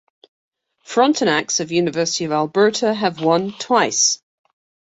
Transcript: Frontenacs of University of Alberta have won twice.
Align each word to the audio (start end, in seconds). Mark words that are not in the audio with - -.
Frontenacs 0.83 1.59
of 1.59 1.71
University 1.71 2.23
of 2.25 2.31
Alberta 2.31 2.91
have 2.91 3.21
won 3.21 3.51
twice. 3.53 4.19